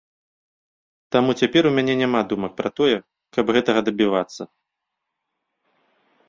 [1.15, 2.97] Таму цяпер у мяне няма думак пра тое,
[3.37, 4.49] каб гэтага дабівацца.